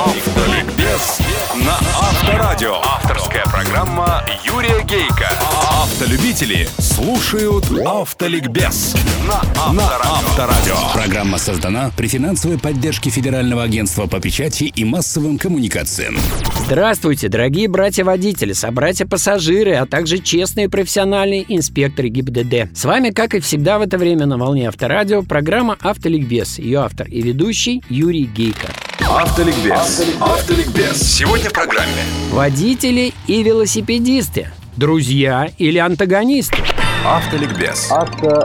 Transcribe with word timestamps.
Автоликбез 0.00 1.20
на 1.56 1.74
Авторадио. 1.74 2.76
Авторская 2.82 3.44
программа 3.44 4.24
Юрия. 4.44 4.79
Автолюбители 6.30 6.68
слушают 6.78 7.64
Автоликбез 7.84 8.94
на 9.26 9.40
Авторадио. 9.56 10.76
Программа 10.92 11.38
создана 11.38 11.90
при 11.96 12.06
финансовой 12.06 12.56
поддержке 12.56 13.10
Федерального 13.10 13.64
агентства 13.64 14.06
по 14.06 14.20
печати 14.20 14.64
и 14.64 14.84
массовым 14.84 15.38
коммуникациям. 15.38 16.16
Здравствуйте, 16.66 17.26
дорогие 17.28 17.66
братья-водители, 17.66 18.52
собратья-пассажиры, 18.52 19.74
а 19.74 19.86
также 19.86 20.18
честные 20.18 20.68
профессиональные 20.68 21.44
инспекторы 21.48 22.10
ГИБДД. 22.10 22.78
С 22.78 22.84
вами, 22.84 23.10
как 23.10 23.34
и 23.34 23.40
всегда 23.40 23.80
в 23.80 23.82
это 23.82 23.98
время 23.98 24.26
на 24.26 24.38
волне 24.38 24.68
Авторадио, 24.68 25.22
программа 25.22 25.78
«Автоликбез». 25.80 26.60
Ее 26.60 26.82
автор 26.82 27.08
и 27.08 27.22
ведущий 27.22 27.82
Юрий 27.88 28.26
Гейко. 28.26 28.68
Автоликбез. 29.00 30.04
Автоликбез. 30.20 30.96
Сегодня 30.96 31.50
в 31.50 31.52
программе. 31.52 32.04
Водители 32.30 33.14
и 33.26 33.42
велосипедисты. 33.42 34.46
Друзья 34.80 35.50
или 35.58 35.76
антагонисты. 35.76 36.56
Автоликбез. 37.04 37.92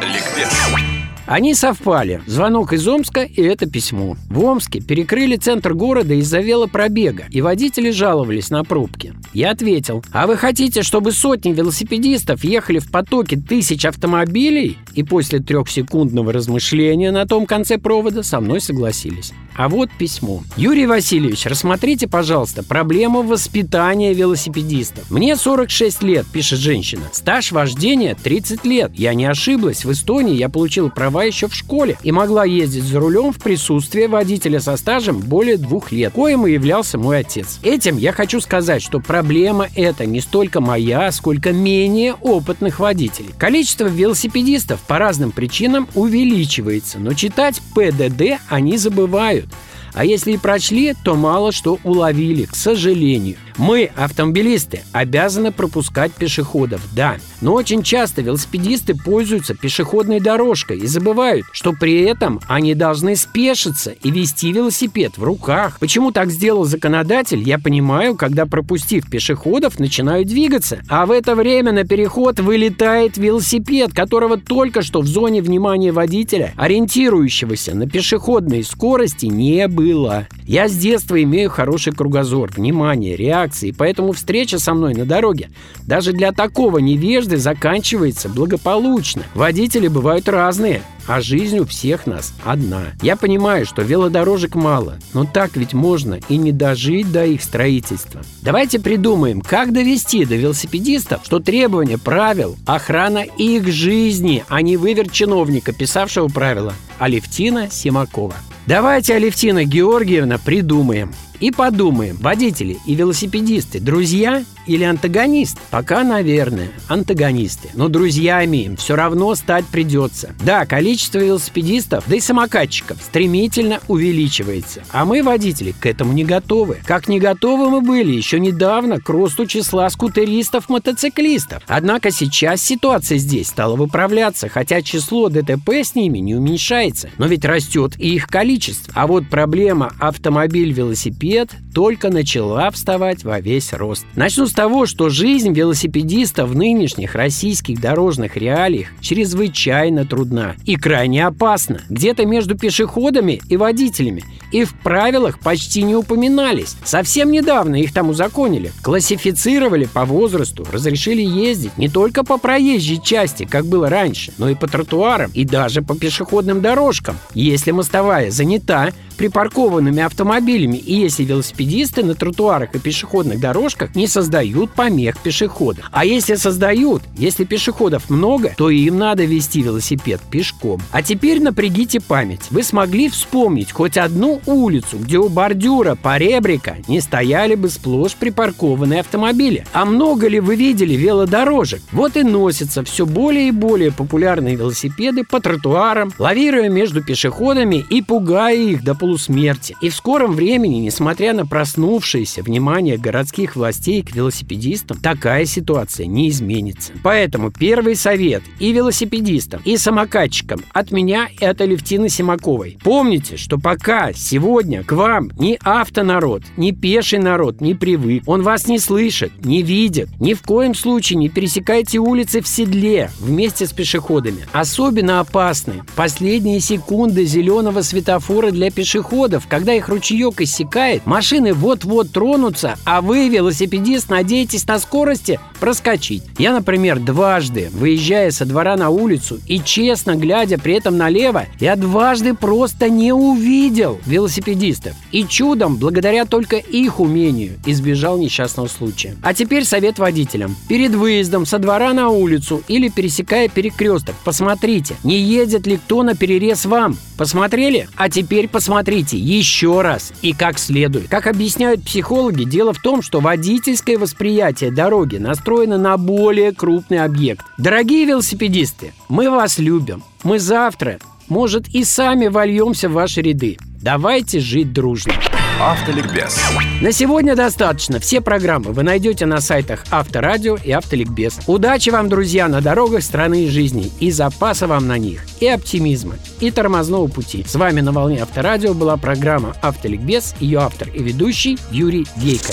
Ликбез. 0.00 1.00
Они 1.26 1.54
совпали. 1.54 2.22
Звонок 2.26 2.72
из 2.72 2.86
Омска 2.86 3.22
и 3.22 3.42
это 3.42 3.68
письмо. 3.68 4.16
В 4.28 4.44
Омске 4.44 4.80
перекрыли 4.80 5.34
центр 5.34 5.74
города 5.74 6.14
из-за 6.14 6.38
велопробега, 6.38 7.24
и 7.30 7.40
водители 7.40 7.90
жаловались 7.90 8.50
на 8.50 8.62
пробки. 8.62 9.14
Я 9.32 9.50
ответил, 9.50 10.04
а 10.12 10.28
вы 10.28 10.36
хотите, 10.36 10.82
чтобы 10.82 11.10
сотни 11.10 11.52
велосипедистов 11.52 12.44
ехали 12.44 12.78
в 12.78 12.92
потоке 12.92 13.36
тысяч 13.36 13.84
автомобилей? 13.84 14.78
И 14.94 15.02
после 15.02 15.40
трехсекундного 15.40 16.32
размышления 16.32 17.10
на 17.10 17.26
том 17.26 17.46
конце 17.46 17.78
провода 17.78 18.22
со 18.22 18.40
мной 18.40 18.60
согласились. 18.60 19.32
А 19.56 19.68
вот 19.68 19.90
письмо. 19.90 20.42
Юрий 20.56 20.86
Васильевич, 20.86 21.44
рассмотрите, 21.44 22.08
пожалуйста, 22.08 22.62
проблему 22.62 23.22
воспитания 23.22 24.14
велосипедистов. 24.14 25.10
Мне 25.10 25.36
46 25.36 26.02
лет, 26.02 26.26
пишет 26.32 26.60
женщина. 26.60 27.02
Стаж 27.12 27.52
вождения 27.52 28.14
30 28.14 28.64
лет. 28.64 28.92
Я 28.94 29.12
не 29.12 29.26
ошиблась. 29.26 29.84
В 29.84 29.92
Эстонии 29.92 30.34
я 30.34 30.48
получила 30.48 30.88
права 30.88 31.24
еще 31.24 31.48
в 31.48 31.54
школе 31.54 31.98
и 32.02 32.12
могла 32.12 32.44
ездить 32.44 32.84
за 32.84 33.00
рулем 33.00 33.32
в 33.32 33.38
присутствии 33.38 34.06
водителя 34.06 34.60
со 34.60 34.76
стажем 34.76 35.18
более 35.18 35.56
двух 35.56 35.92
лет, 35.92 36.12
коим 36.14 36.46
и 36.46 36.52
являлся 36.52 36.96
мой 36.96 37.18
отец. 37.18 37.58
Этим 37.62 37.98
я 37.98 38.12
хочу 38.12 38.40
сказать, 38.40 38.82
что 38.82 39.00
проблема 39.00 39.68
эта 39.74 40.06
не 40.06 40.20
столько 40.20 40.60
моя, 40.60 41.10
сколько 41.12 41.52
менее 41.52 42.14
опытных 42.14 42.78
водителей. 42.78 43.34
Количество 43.36 43.86
велосипедистов 43.86 44.79
по 44.86 44.98
разным 44.98 45.32
причинам 45.32 45.88
увеличивается, 45.94 46.98
но 46.98 47.14
читать 47.14 47.60
ПДД 47.74 48.40
они 48.48 48.76
забывают. 48.76 49.46
А 49.92 50.04
если 50.04 50.32
и 50.32 50.36
прочли, 50.36 50.94
то 51.04 51.16
мало 51.16 51.52
что 51.52 51.78
уловили, 51.84 52.44
к 52.44 52.54
сожалению. 52.54 53.36
Мы, 53.56 53.90
автомобилисты, 53.96 54.82
обязаны 54.92 55.52
пропускать 55.52 56.12
пешеходов, 56.12 56.80
да. 56.94 57.16
Но 57.40 57.54
очень 57.54 57.82
часто 57.82 58.22
велосипедисты 58.22 58.94
пользуются 58.94 59.54
пешеходной 59.54 60.20
дорожкой 60.20 60.78
и 60.78 60.86
забывают, 60.86 61.46
что 61.52 61.72
при 61.72 62.02
этом 62.02 62.40
они 62.48 62.74
должны 62.74 63.16
спешиться 63.16 63.90
и 63.90 64.10
вести 64.10 64.52
велосипед 64.52 65.16
в 65.16 65.22
руках. 65.22 65.78
Почему 65.78 66.12
так 66.12 66.30
сделал 66.30 66.64
законодатель, 66.64 67.42
я 67.42 67.58
понимаю, 67.58 68.16
когда 68.16 68.46
пропустив 68.46 69.08
пешеходов, 69.08 69.78
начинают 69.78 70.28
двигаться. 70.28 70.80
А 70.88 71.06
в 71.06 71.10
это 71.10 71.34
время 71.34 71.72
на 71.72 71.84
переход 71.84 72.40
вылетает 72.40 73.16
велосипед, 73.16 73.92
которого 73.92 74.36
только 74.36 74.82
что 74.82 75.00
в 75.00 75.06
зоне 75.06 75.42
внимания 75.42 75.92
водителя, 75.92 76.52
ориентирующегося 76.56 77.74
на 77.74 77.88
пешеходные 77.88 78.64
скорости, 78.64 79.26
не 79.26 79.68
было. 79.68 80.26
Я 80.46 80.68
с 80.68 80.76
детства 80.76 81.22
имею 81.22 81.50
хороший 81.50 81.92
кругозор, 81.92 82.50
внимание, 82.50 83.16
реакции, 83.40 83.74
поэтому 83.76 84.12
встреча 84.12 84.58
со 84.58 84.74
мной 84.74 84.94
на 84.94 85.04
дороге 85.04 85.50
даже 85.86 86.12
для 86.12 86.32
такого 86.32 86.78
невежды 86.78 87.36
заканчивается 87.36 88.28
благополучно. 88.28 89.22
Водители 89.34 89.88
бывают 89.88 90.28
разные, 90.28 90.82
а 91.06 91.20
жизнь 91.20 91.58
у 91.58 91.64
всех 91.64 92.06
нас 92.06 92.34
одна. 92.44 92.82
Я 93.02 93.16
понимаю, 93.16 93.66
что 93.66 93.82
велодорожек 93.82 94.54
мало, 94.54 94.98
но 95.14 95.24
так 95.24 95.56
ведь 95.56 95.72
можно 95.72 96.20
и 96.28 96.36
не 96.36 96.52
дожить 96.52 97.10
до 97.10 97.24
их 97.24 97.42
строительства. 97.42 98.20
Давайте 98.42 98.78
придумаем, 98.78 99.40
как 99.40 99.72
довести 99.72 100.24
до 100.24 100.36
велосипедистов, 100.36 101.22
что 101.24 101.40
требования 101.40 101.98
правил– 101.98 102.56
охрана 102.66 103.24
их 103.24 103.68
жизни, 103.68 104.44
а 104.48 104.62
не 104.62 104.76
выверт 104.76 105.12
чиновника, 105.12 105.72
писавшего 105.72 106.28
правила 106.28 106.74
Алевтина 106.98 107.70
Симакова. 107.70 108.34
Давайте, 108.66 109.14
Алевтина 109.14 109.64
Георгиевна, 109.64 110.38
придумаем. 110.38 111.12
И 111.40 111.50
подумаем, 111.50 112.18
водители 112.20 112.76
и 112.84 112.94
велосипедисты– 112.94 113.80
друзья 113.80 114.44
или 114.66 114.84
антагонист? 114.84 115.58
Пока, 115.70 116.04
наверное, 116.04 116.68
антагонисты. 116.86 117.70
Но 117.72 117.88
друзьями 117.88 118.58
им 118.64 118.76
все 118.76 118.94
равно 118.94 119.34
стать 119.34 119.64
придется. 119.64 120.34
Да, 120.44 120.66
количество 120.66 121.18
велосипедистов, 121.18 122.04
да 122.06 122.16
и 122.16 122.20
самокатчиков 122.20 122.98
стремительно 123.02 123.80
увеличивается. 123.88 124.82
А 124.92 125.06
мы, 125.06 125.22
водители, 125.22 125.72
к 125.72 125.86
этому 125.86 126.12
не 126.12 126.24
готовы. 126.24 126.78
Как 126.84 127.08
не 127.08 127.18
готовы 127.18 127.70
мы 127.70 127.80
были 127.80 128.12
еще 128.12 128.38
недавно 128.38 129.00
к 129.00 129.08
росту 129.08 129.46
числа 129.46 129.88
скутеристов-мотоциклистов. 129.88 131.62
Однако 131.66 132.10
сейчас 132.10 132.60
ситуация 132.60 133.16
здесь 133.16 133.48
стала 133.48 133.76
выправляться, 133.76 134.50
хотя 134.50 134.82
число 134.82 135.30
ДТП 135.30 135.70
с 135.70 135.94
ними 135.94 136.18
не 136.18 136.34
уменьшается. 136.34 137.08
Но 137.16 137.26
ведь 137.26 137.46
растет 137.46 137.94
и 137.96 138.14
их 138.14 138.26
количество. 138.26 138.92
А 138.94 139.06
вот 139.06 139.26
проблема 139.30 139.94
автомобиль-велосипед 139.98 141.29
привет, 141.30 141.52
только 141.72 142.10
начала 142.10 142.70
вставать 142.70 143.24
во 143.24 143.40
весь 143.40 143.72
рост. 143.72 144.04
Начну 144.14 144.46
с 144.46 144.52
того, 144.52 144.86
что 144.86 145.08
жизнь 145.08 145.52
велосипедиста 145.52 146.46
в 146.46 146.54
нынешних 146.54 147.14
российских 147.14 147.80
дорожных 147.80 148.36
реалиях 148.36 148.88
чрезвычайно 149.00 150.04
трудна 150.04 150.56
и 150.64 150.76
крайне 150.76 151.26
опасна. 151.26 151.82
Где-то 151.88 152.26
между 152.26 152.56
пешеходами 152.56 153.40
и 153.48 153.56
водителями. 153.56 154.24
И 154.52 154.64
в 154.64 154.74
правилах 154.74 155.38
почти 155.38 155.82
не 155.82 155.94
упоминались. 155.94 156.76
Совсем 156.84 157.30
недавно 157.30 157.76
их 157.76 157.92
там 157.92 158.08
узаконили. 158.08 158.72
Классифицировали 158.82 159.84
по 159.84 160.04
возрасту, 160.04 160.66
разрешили 160.70 161.22
ездить 161.22 161.78
не 161.78 161.88
только 161.88 162.24
по 162.24 162.36
проезжей 162.36 163.00
части, 163.02 163.44
как 163.44 163.66
было 163.66 163.88
раньше, 163.88 164.32
но 164.38 164.48
и 164.48 164.54
по 164.54 164.66
тротуарам 164.66 165.30
и 165.34 165.44
даже 165.44 165.82
по 165.82 165.94
пешеходным 165.94 166.60
дорожкам. 166.60 167.16
Если 167.34 167.70
мостовая 167.70 168.30
занята, 168.30 168.90
припаркованными 169.16 170.02
автомобилями 170.02 170.78
и 170.78 170.94
если 170.94 171.24
велосипедисты 171.60 172.04
на 172.04 172.14
тротуарах 172.14 172.74
и 172.74 172.78
пешеходных 172.78 173.40
дорожках 173.40 173.94
не 173.94 174.06
создают 174.06 174.72
помех 174.72 175.18
пешеходам. 175.18 175.84
А 175.92 176.04
если 176.04 176.34
создают, 176.34 177.02
если 177.16 177.44
пешеходов 177.44 178.10
много, 178.10 178.54
то 178.56 178.70
им 178.70 178.98
надо 178.98 179.24
вести 179.24 179.62
велосипед 179.62 180.20
пешком. 180.30 180.80
А 180.90 181.02
теперь 181.02 181.42
напрягите 181.42 182.00
память. 182.00 182.42
Вы 182.50 182.62
смогли 182.62 183.08
вспомнить 183.08 183.72
хоть 183.72 183.96
одну 183.96 184.40
улицу, 184.46 184.98
где 184.98 185.18
у 185.18 185.28
бордюра 185.28 185.94
поребрика 185.94 186.76
не 186.88 187.00
стояли 187.00 187.54
бы 187.54 187.68
сплошь 187.68 188.14
припаркованные 188.14 189.00
автомобили? 189.00 189.66
А 189.72 189.84
много 189.84 190.28
ли 190.28 190.40
вы 190.40 190.56
видели 190.56 190.94
велодорожек? 190.94 191.82
Вот 191.92 192.16
и 192.16 192.22
носятся 192.22 192.82
все 192.84 193.06
более 193.06 193.48
и 193.48 193.52
более 193.52 193.92
популярные 193.92 194.56
велосипеды 194.56 195.24
по 195.24 195.40
тротуарам, 195.40 196.12
лавируя 196.18 196.68
между 196.68 197.02
пешеходами 197.02 197.84
и 197.90 198.02
пугая 198.02 198.56
их 198.56 198.82
до 198.82 198.94
полусмерти. 198.94 199.76
И 199.80 199.88
в 199.88 199.94
скором 199.94 200.32
времени, 200.32 200.76
несмотря 200.76 201.32
на 201.34 201.46
проснувшееся 201.50 202.42
внимание 202.42 202.96
городских 202.96 203.56
властей 203.56 204.02
к 204.02 204.14
велосипедистам, 204.14 204.98
такая 204.98 205.44
ситуация 205.44 206.06
не 206.06 206.30
изменится. 206.30 206.92
Поэтому 207.02 207.50
первый 207.50 207.96
совет 207.96 208.42
и 208.60 208.72
велосипедистам, 208.72 209.60
и 209.64 209.76
самокатчикам 209.76 210.62
от 210.72 210.92
меня 210.92 211.28
и 211.38 211.44
от 211.44 211.60
Алевтины 211.60 212.08
Симаковой. 212.08 212.78
Помните, 212.82 213.36
что 213.36 213.58
пока 213.58 214.12
сегодня 214.14 214.84
к 214.84 214.92
вам 214.92 215.30
ни 215.38 215.58
автонарод, 215.62 216.44
ни 216.56 216.70
пеший 216.70 217.18
народ 217.18 217.60
не 217.60 217.74
привык, 217.74 218.22
он 218.26 218.42
вас 218.42 218.68
не 218.68 218.78
слышит, 218.78 219.44
не 219.44 219.62
видит, 219.62 220.08
ни 220.20 220.34
в 220.34 220.42
коем 220.42 220.74
случае 220.74 221.18
не 221.18 221.28
пересекайте 221.28 221.98
улицы 221.98 222.40
в 222.40 222.46
седле 222.48 223.10
вместе 223.18 223.66
с 223.66 223.72
пешеходами. 223.72 224.46
Особенно 224.52 225.18
опасны 225.18 225.82
последние 225.96 226.60
секунды 226.60 227.24
зеленого 227.24 227.82
светофора 227.82 228.52
для 228.52 228.70
пешеходов, 228.70 229.48
когда 229.48 229.74
их 229.74 229.88
ручеек 229.88 230.40
иссякает, 230.40 231.06
машины 231.40 231.54
вот-вот 231.54 232.12
тронутся, 232.12 232.76
а 232.84 233.00
вы, 233.00 233.28
велосипедист, 233.28 234.10
надеетесь 234.10 234.66
на 234.66 234.78
скорости 234.78 235.40
проскочить. 235.58 236.22
Я, 236.38 236.52
например, 236.52 236.98
дважды, 236.98 237.70
выезжая 237.72 238.30
со 238.30 238.44
двора 238.44 238.76
на 238.76 238.90
улицу 238.90 239.40
и 239.46 239.60
честно 239.60 240.16
глядя 240.16 240.58
при 240.58 240.74
этом 240.74 240.96
налево, 240.96 241.46
я 241.58 241.76
дважды 241.76 242.34
просто 242.34 242.88
не 242.88 243.12
увидел 243.12 244.00
велосипедистов 244.06 244.94
и 245.12 245.24
чудом, 245.24 245.76
благодаря 245.76 246.24
только 246.24 246.56
их 246.56 247.00
умению, 247.00 247.58
избежал 247.66 248.18
несчастного 248.18 248.68
случая. 248.68 249.16
А 249.22 249.34
теперь 249.34 249.64
совет 249.64 249.98
водителям. 249.98 250.56
Перед 250.68 250.94
выездом 250.94 251.46
со 251.46 251.58
двора 251.58 251.92
на 251.92 252.08
улицу 252.08 252.62
или 252.68 252.88
пересекая 252.88 253.48
перекресток, 253.48 254.14
посмотрите, 254.24 254.96
не 255.04 255.18
едет 255.18 255.66
ли 255.66 255.76
кто 255.76 256.02
на 256.02 256.14
перерез 256.14 256.64
вам. 256.66 256.96
Посмотрели? 257.16 257.88
А 257.96 258.08
теперь 258.08 258.48
посмотрите 258.48 259.18
еще 259.18 259.82
раз 259.82 260.12
и 260.22 260.32
как 260.32 260.58
следует. 260.58 261.08
Как 261.08 261.26
объясняют 261.30 261.82
психологи, 261.84 262.44
дело 262.44 262.72
в 262.72 262.80
том, 262.80 263.02
что 263.02 263.20
водительское 263.20 263.98
восприятие 263.98 264.70
дороги 264.70 265.16
настроено 265.16 265.78
на 265.78 265.96
более 265.96 266.52
крупный 266.52 267.02
объект. 267.02 267.46
Дорогие 267.58 268.04
велосипедисты, 268.04 268.92
мы 269.08 269.30
вас 269.30 269.58
любим. 269.58 270.02
Мы 270.22 270.38
завтра, 270.38 270.98
может, 271.28 271.68
и 271.68 271.84
сами 271.84 272.26
вольемся 272.26 272.88
в 272.88 272.92
ваши 272.92 273.22
ряды. 273.22 273.56
Давайте 273.80 274.40
жить 274.40 274.72
дружно. 274.72 275.14
Автоликбез. 275.60 276.40
На 276.80 276.90
сегодня 276.90 277.36
достаточно. 277.36 277.98
Все 278.00 278.20
программы 278.20 278.72
вы 278.72 278.82
найдете 278.82 279.26
на 279.26 279.40
сайтах 279.40 279.84
Авторадио 279.90 280.56
и 280.56 280.70
Автоликбез. 280.72 281.40
Удачи 281.46 281.90
вам, 281.90 282.08
друзья, 282.08 282.48
на 282.48 282.60
дорогах 282.62 283.02
страны 283.02 283.44
и 283.44 283.48
жизни. 283.48 283.90
И 284.00 284.10
запаса 284.10 284.66
вам 284.66 284.86
на 284.86 284.96
них. 284.96 285.20
И 285.40 285.46
оптимизма. 285.46 286.14
И 286.40 286.50
тормозного 286.50 287.06
пути. 287.06 287.44
С 287.46 287.54
вами 287.54 287.80
на 287.80 287.92
волне 287.92 288.22
Авторадио 288.22 288.72
была 288.72 288.96
программа 288.96 289.54
Автоликбез. 289.60 290.34
Ее 290.40 290.60
автор 290.60 290.88
и 290.88 291.02
ведущий 291.02 291.58
Юрий 291.70 292.06
Гейко. 292.16 292.52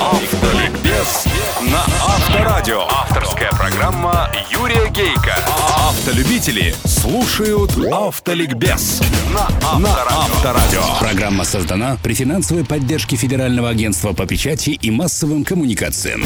Автоликбез 0.00 1.26
на 1.60 1.82
Авторадио. 2.02 2.82
Авторская 2.88 3.50
программа 3.50 4.30
Юрия 4.50 4.88
Гейка. 4.90 5.34
Автолюбители 5.88 6.74
слушают 6.84 7.72
Автоликбез 7.92 9.02
на 9.34 9.46
Авторадио. 9.62 10.82
Программа 10.98 11.44
создана 11.44 11.98
при 12.02 12.14
финансовой 12.14 12.64
поддержке 12.64 13.16
Федерального 13.16 13.68
агентства 13.68 14.12
по 14.14 14.26
печати 14.26 14.70
и 14.70 14.90
массовым 14.90 15.44
коммуникациям. 15.44 16.22